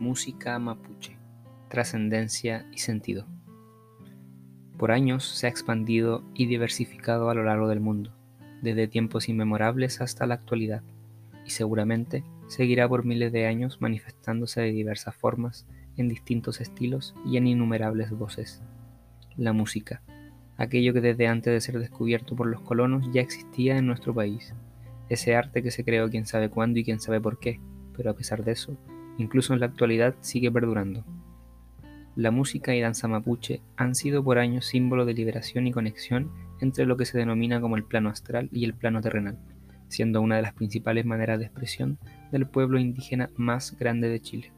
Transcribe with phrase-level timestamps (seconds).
[0.00, 1.18] Música mapuche,
[1.68, 3.26] trascendencia y sentido.
[4.76, 8.12] Por años se ha expandido y diversificado a lo largo del mundo,
[8.62, 10.84] desde tiempos inmemorables hasta la actualidad,
[11.44, 15.66] y seguramente seguirá por miles de años manifestándose de diversas formas,
[15.96, 18.62] en distintos estilos y en innumerables voces.
[19.36, 20.00] La música,
[20.56, 24.54] aquello que desde antes de ser descubierto por los colonos ya existía en nuestro país,
[25.08, 27.60] ese arte que se creó quién sabe cuándo y quién sabe por qué,
[27.96, 28.78] pero a pesar de eso,
[29.18, 31.04] incluso en la actualidad sigue perdurando.
[32.16, 36.86] La música y danza mapuche han sido por años símbolo de liberación y conexión entre
[36.86, 39.38] lo que se denomina como el plano astral y el plano terrenal,
[39.88, 41.98] siendo una de las principales maneras de expresión
[42.32, 44.52] del pueblo indígena más grande de Chile.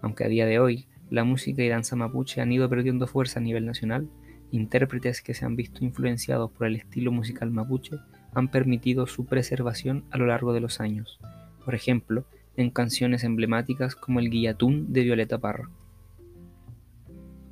[0.00, 3.42] Aunque a día de hoy la música y danza mapuche han ido perdiendo fuerza a
[3.42, 4.08] nivel nacional,
[4.50, 7.98] intérpretes que se han visto influenciados por el estilo musical mapuche
[8.34, 11.20] han permitido su preservación a lo largo de los años,
[11.64, 12.24] por ejemplo,
[12.56, 15.70] en canciones emblemáticas como el Guillatún de Violeta Parra.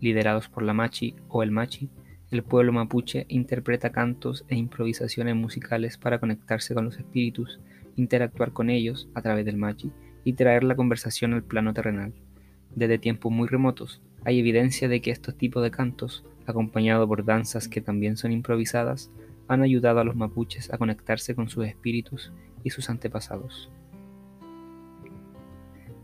[0.01, 1.89] Liderados por la Machi o el Machi,
[2.31, 7.61] el pueblo mapuche interpreta cantos e improvisaciones musicales para conectarse con los espíritus,
[7.97, 9.91] interactuar con ellos a través del Machi
[10.25, 12.13] y traer la conversación al plano terrenal.
[12.75, 17.69] Desde tiempos muy remotos, hay evidencia de que estos tipos de cantos, acompañados por danzas
[17.69, 19.11] que también son improvisadas,
[19.49, 23.71] han ayudado a los mapuches a conectarse con sus espíritus y sus antepasados.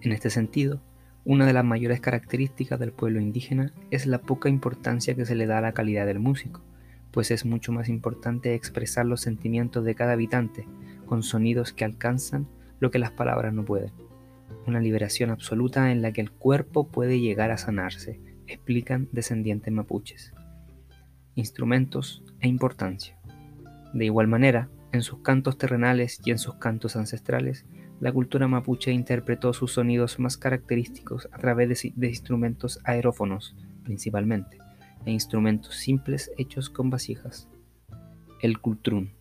[0.07, 0.81] En este sentido,
[1.25, 5.47] una de las mayores características del pueblo indígena es la poca importancia que se le
[5.47, 6.63] da a la calidad del músico,
[7.11, 10.65] pues es mucho más importante expresar los sentimientos de cada habitante
[11.07, 12.47] con sonidos que alcanzan
[12.79, 13.91] lo que las palabras no pueden.
[14.69, 20.33] Una liberación absoluta en la que el cuerpo puede llegar a sanarse, explican descendientes mapuches.
[21.35, 23.19] Instrumentos e importancia.
[23.93, 27.67] De igual manera, en sus cantos terrenales y en sus cantos ancestrales,
[27.99, 34.59] la cultura mapuche interpretó sus sonidos más característicos a través de, instrumentos aerófonos, principalmente,
[35.07, 37.49] e instrumentos simples hechos con vasijas.
[38.43, 39.13] El cultrún.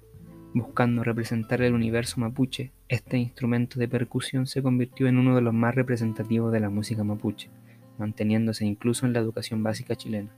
[0.53, 5.53] Buscando representar el universo mapuche, este instrumento de percusión se convirtió en uno de los
[5.53, 7.49] más representativos de la música mapuche,
[7.97, 10.31] manteniéndose incluso en la educación básica chilena.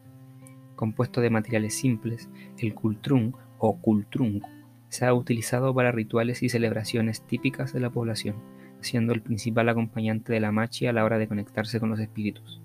[0.75, 4.41] Compuesto de materiales simples, el cultrún o kultrung
[4.89, 8.35] se ha utilizado para rituales y celebraciones típicas de la población,
[8.79, 12.61] siendo el principal acompañante de la machi a la hora de conectarse con los espíritus.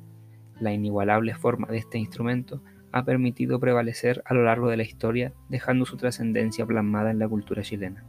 [0.61, 2.63] La inigualable forma de este instrumento
[2.93, 7.29] ha permitido prevalecer a lo largo de la historia, dejando su trascendencia plasmada en la
[7.29, 8.05] cultura chilena.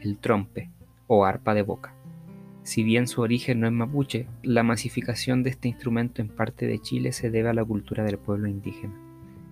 [0.00, 0.70] El trompe,
[1.06, 1.94] o arpa de boca.
[2.64, 6.80] Si bien su origen no es mapuche, la masificación de este instrumento en parte de
[6.80, 8.94] Chile se debe a la cultura del pueblo indígena.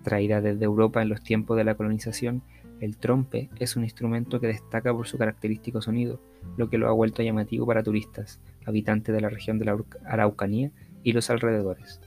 [0.02, 2.42] Traída desde Europa en los tiempos de la colonización,
[2.80, 6.20] el trompe es un instrumento que destaca por su característico sonido,
[6.56, 10.70] lo que lo ha vuelto llamativo para turistas, habitantes de la región de la Araucanía
[11.02, 12.00] y los alrededores.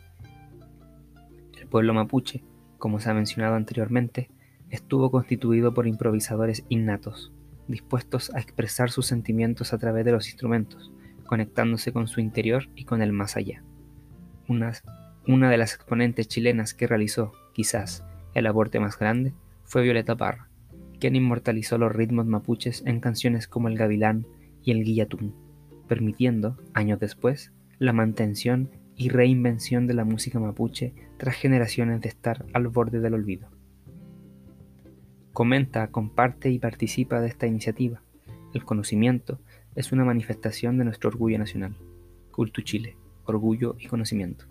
[1.59, 2.43] El pueblo mapuche,
[2.77, 4.29] como se ha mencionado anteriormente,
[4.69, 7.31] estuvo constituido por improvisadores innatos,
[7.67, 10.91] dispuestos a expresar sus sentimientos a través de los instrumentos,
[11.25, 13.63] conectándose con su interior y con el más allá.
[14.47, 19.33] Una, de las exponentes chilenas que realizó Quizás el aporte más grande
[19.63, 20.47] fue Violeta Parra,
[20.99, 24.25] quien inmortalizó los ritmos mapuches en canciones como El Gavilán
[24.63, 25.33] y El Guillatún,
[25.87, 32.45] permitiendo, años después, la mantención y reinvención de la música mapuche tras generaciones de estar
[32.53, 33.49] al borde del olvido.
[35.33, 38.01] Comenta, comparte y participa de esta iniciativa.
[38.55, 39.39] El conocimiento
[39.75, 41.77] es una manifestación de nuestro orgullo nacional.
[42.31, 44.45] Cultu Chile, orgullo y conocimiento.